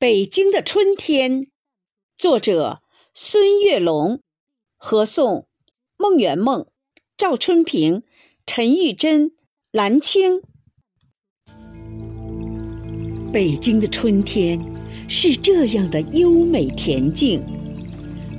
[0.00, 1.48] 北京的春天，
[2.16, 2.80] 作者
[3.12, 4.22] 孙月龙，
[4.78, 5.44] 合诵
[5.98, 6.68] 孟圆梦、
[7.18, 8.02] 赵春平、
[8.46, 9.32] 陈玉珍、
[9.70, 10.40] 兰青。
[13.30, 14.58] 北京的春天
[15.06, 17.42] 是这样的优美恬静，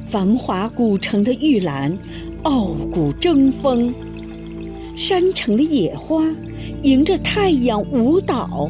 [0.09, 1.95] 繁华古城的玉兰
[2.41, 3.93] 傲骨争锋，
[4.97, 6.25] 山城的野花
[6.81, 8.67] 迎着太阳舞蹈。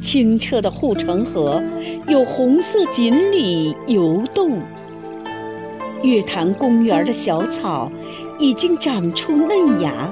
[0.00, 1.62] 清澈的护城河
[2.08, 4.60] 有红色锦鲤游动，
[6.02, 7.90] 月坛公园的小草
[8.38, 10.10] 已经长出嫩芽，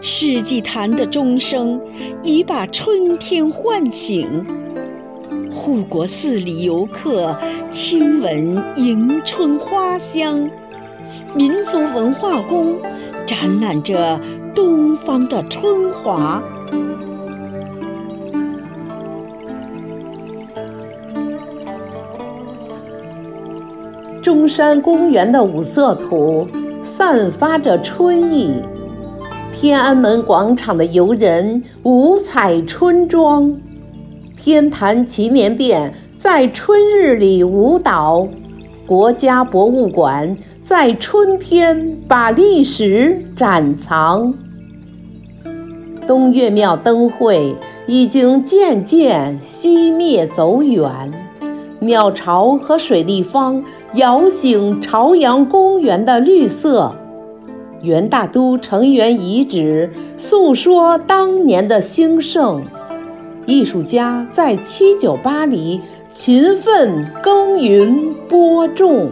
[0.00, 1.80] 世纪坛的钟声
[2.22, 4.44] 已把春天唤醒。
[5.50, 7.36] 护国寺里游客
[7.70, 10.48] 亲闻迎春花香，
[11.34, 12.76] 民族文化宫
[13.26, 14.20] 展览着
[14.54, 16.42] 东方的春华。
[24.22, 26.46] 中山公园的五色土
[26.96, 28.52] 散发着春意，
[29.52, 33.54] 天安门广场的游人五彩春装，
[34.36, 38.26] 天坛祈年殿在春日里舞蹈，
[38.86, 44.34] 国家博物馆在春天把历史展藏。
[46.06, 47.54] 东岳庙灯会
[47.86, 50.84] 已经渐渐熄灭走远。
[51.80, 53.62] 鸟巢和水立方
[53.94, 56.94] 摇醒朝阳公园的绿色，
[57.82, 62.62] 元大都城垣遗址诉说当年的兴盛，
[63.46, 65.80] 艺术家在七九八里
[66.14, 69.10] 勤奋耕耘播种。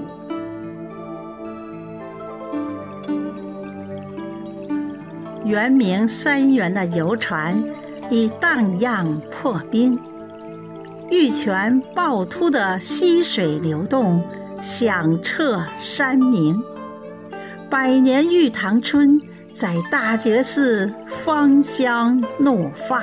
[5.45, 7.63] 圆明三元的游船
[8.11, 9.99] 已荡漾破冰。
[11.09, 14.21] 玉泉趵突的溪水流动，
[14.67, 16.61] 响彻山明。
[17.71, 19.19] 百年玉堂春
[19.55, 20.93] 在大觉寺
[21.25, 23.01] 芳香怒放。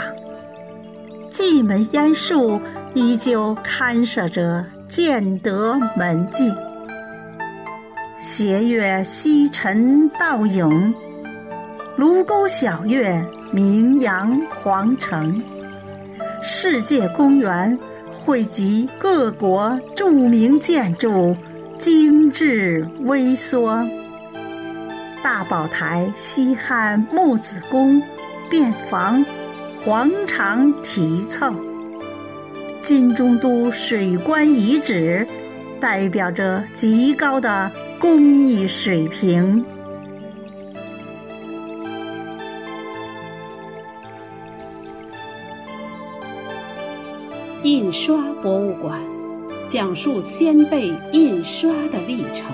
[1.31, 2.59] 蓟门烟树
[2.93, 6.51] 依旧看守着建德门迹。
[8.19, 10.93] 斜月西沉倒影，
[11.95, 15.41] 卢沟晓月名扬皇城。
[16.43, 17.79] 世界公园。
[18.25, 21.35] 汇集各国著名建筑，
[21.77, 23.85] 精致微缩。
[25.23, 28.01] 大宝台西汉木子宫，
[28.49, 29.25] 便房
[29.83, 31.53] 黄长题凑。
[32.83, 35.25] 金中都水关遗址，
[35.79, 39.65] 代表着极高的工艺水平。
[47.63, 48.99] 印刷博物馆
[49.73, 52.45] 讲述先辈印刷的历程。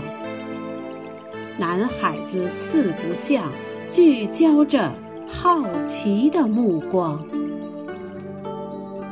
[1.57, 3.51] 南海子四不像，
[3.91, 4.93] 聚焦着
[5.27, 7.21] 好奇的目光。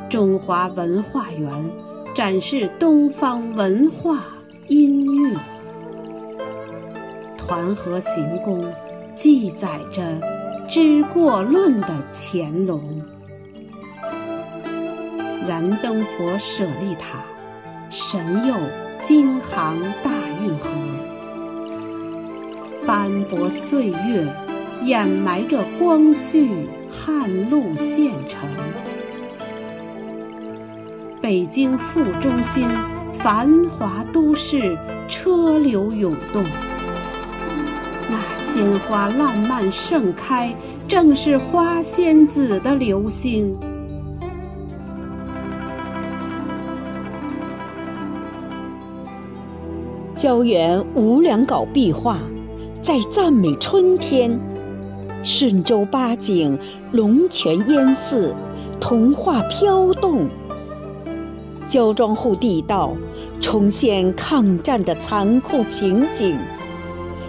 [0.08, 1.70] 中华文化园
[2.14, 4.24] 展示东方文化
[4.68, 5.38] 音乐。
[7.36, 8.72] 团河行宫
[9.14, 10.18] 记载着
[10.66, 13.02] 知过论的乾隆。
[15.46, 17.18] 燃灯佛舍利塔，
[17.90, 18.54] 神佑
[19.06, 20.10] 京杭大
[20.42, 20.68] 运河。
[22.86, 24.26] 斑驳岁月
[24.84, 26.50] 掩埋着光绪
[26.90, 28.48] 汉路县城。
[31.22, 32.66] 北京副中心，
[33.18, 34.76] 繁华都市，
[35.08, 36.44] 车流涌动。
[38.10, 40.54] 那鲜花烂漫盛开，
[40.86, 43.58] 正是花仙子的流星。
[50.28, 52.18] 胶原无良稿壁画，
[52.82, 54.30] 在赞美春天；
[55.24, 56.58] 顺州八景，
[56.92, 58.34] 龙泉烟寺，
[58.78, 60.26] 童话飘动；
[61.70, 62.92] 焦庄户地道，
[63.40, 66.36] 重现抗战的残酷情景；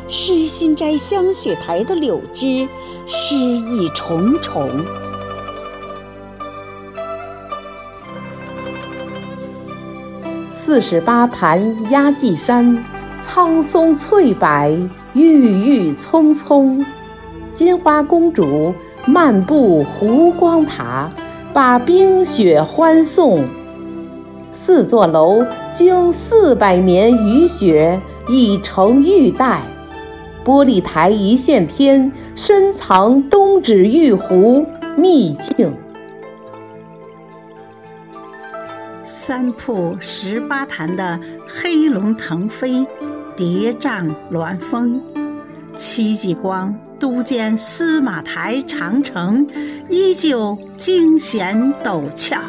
[0.09, 2.67] 诗心斋香雪台的柳枝，
[3.07, 4.69] 诗意重重。
[10.69, 12.77] 四十八盘压髻山，
[13.23, 14.69] 苍松翠柏，
[15.13, 15.23] 郁
[15.65, 16.85] 郁葱葱。
[17.55, 18.71] 金花公主
[19.07, 21.09] 漫步湖光塔，
[21.53, 23.43] 把冰雪欢送。
[24.61, 25.43] 四座楼
[25.73, 27.99] 经四百年雨雪，
[28.29, 29.63] 已成玉带。
[30.45, 35.73] 玻璃台一线天，深藏东指玉湖秘境。
[39.29, 42.83] 三瀑十八潭的黑龙腾飞，
[43.37, 44.99] 叠嶂峦峰；
[45.77, 49.45] 戚继光督建司马台长城，
[49.87, 52.39] 依旧惊险陡峭；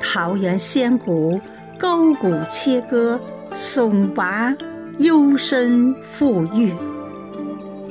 [0.00, 1.40] 桃源仙谷
[1.78, 3.16] 沟谷切割，
[3.54, 4.52] 耸拔
[4.98, 6.72] 幽深富郁。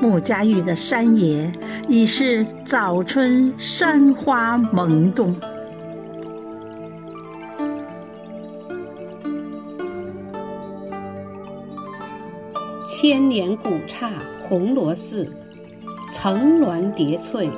[0.02, 1.50] 穆家峪的山野
[1.88, 5.34] 已是早春山花萌动。
[13.04, 14.10] 千年古刹
[14.48, 15.28] 红螺寺，
[16.10, 17.50] 层峦叠翠，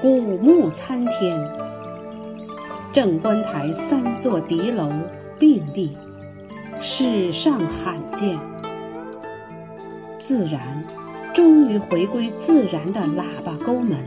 [0.00, 1.38] 古木参天。
[2.94, 4.90] 正观台三座敌楼
[5.38, 5.94] 并立，
[6.80, 8.38] 史上罕见。
[10.18, 10.82] 自然，
[11.34, 13.98] 终于回归自然的喇叭沟门。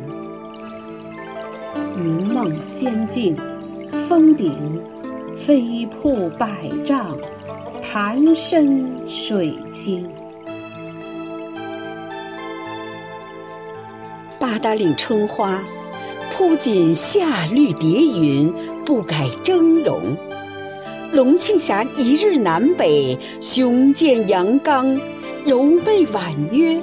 [1.97, 3.37] 云梦仙境，
[4.07, 4.81] 峰顶
[5.37, 7.15] 飞瀑百丈，
[7.79, 10.03] 潭深水清。
[14.39, 15.59] 八达岭春花，
[16.31, 18.51] 铺锦夏绿叠云，
[18.85, 19.99] 不改峥嵘；
[21.11, 24.97] 龙庆峡一日南北，雄健阳刚，
[25.45, 26.81] 柔媚婉约。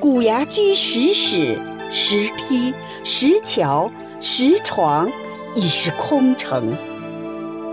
[0.00, 1.56] 古崖居石室，
[1.92, 2.74] 石梯、
[3.04, 3.88] 石桥、
[4.20, 5.08] 石床，
[5.54, 6.72] 已是空城。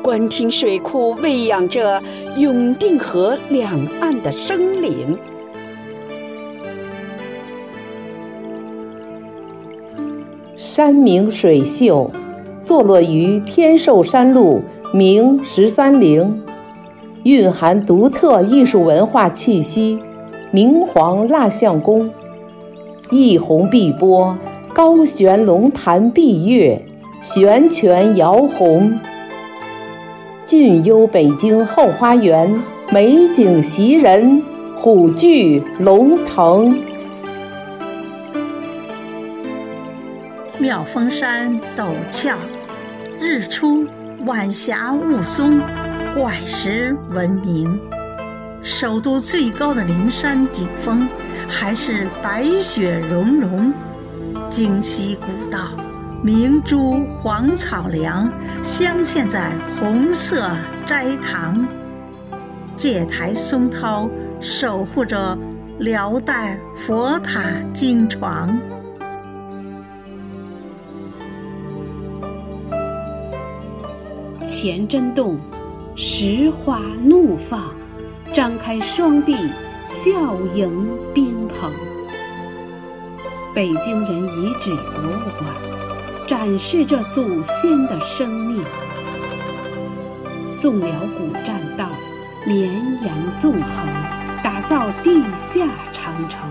[0.04, 2.00] 官厅水库喂养着
[2.38, 5.18] 永定河两岸的生灵。
[10.76, 12.12] 山明水秀，
[12.66, 14.62] 坐落于天寿山路
[14.94, 16.44] 明十三陵，
[17.24, 19.98] 蕴含独特艺术文化气息。
[20.52, 22.12] 明皇蜡像宫，
[23.10, 24.38] 一泓碧波，
[24.74, 26.82] 高悬龙潭碧月，
[27.22, 29.00] 悬泉摇红。
[30.46, 32.54] 俊幽北京后花园，
[32.92, 34.44] 美景袭人，
[34.76, 36.78] 虎踞龙腾。
[40.58, 42.38] 妙峰山陡峭，
[43.20, 43.86] 日出
[44.26, 45.60] 晚霞雾凇，
[46.16, 47.78] 怪石闻名。
[48.64, 51.08] 首都最高的灵山顶峰，
[51.50, 53.74] 还是白雪融融。
[54.50, 55.72] 京西古道，
[56.24, 58.32] 明珠黄草梁
[58.64, 60.50] 镶嵌在红色
[60.88, 61.68] 斋堂。
[62.78, 64.10] 戒台松涛
[64.42, 65.38] 守护着
[65.80, 66.58] 辽代
[66.88, 67.44] 佛塔
[67.74, 68.58] 金床。
[74.48, 75.40] 前真洞，
[75.96, 77.64] 石花怒放，
[78.32, 79.36] 张开双臂，
[79.88, 81.72] 笑迎宾朋。
[83.56, 85.50] 北京人遗址博物馆
[86.28, 88.64] 展示着祖先的生命。
[90.48, 91.90] 宋辽古栈道
[92.46, 92.72] 绵
[93.02, 96.48] 延纵横，打造地下长城。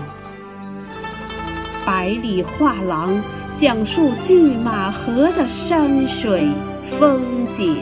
[1.85, 3.21] 百里画廊
[3.55, 6.45] 讲述拒马河的山水。
[6.91, 7.77] 风景。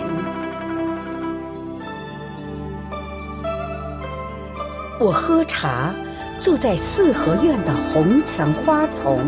[5.00, 5.94] 我喝茶，
[6.40, 9.20] 坐在四合院的红墙花丛，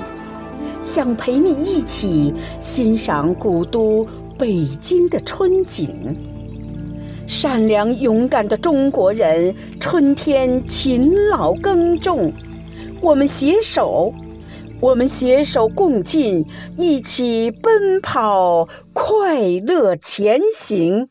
[0.82, 4.08] 想陪你一起欣赏古都
[4.40, 6.16] 北京的春景。
[7.28, 12.32] 善良勇敢的中国人，春天勤劳耕种，
[13.02, 14.14] 我们携手。
[14.82, 16.46] 我们携手共进，
[16.78, 21.10] 一起奔跑，快乐前行。